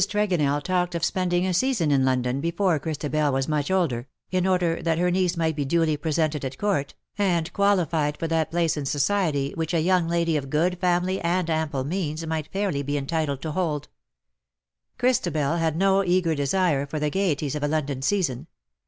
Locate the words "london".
2.03-2.41, 17.67-18.01